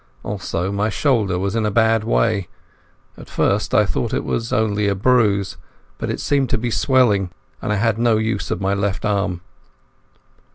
[0.23, 2.47] Also my shoulder was in a bad way.
[3.19, 5.57] At first I thought it was only a bruise,
[5.99, 7.29] but it seemed to be swelling,
[7.61, 9.41] and I had no use of my left arm.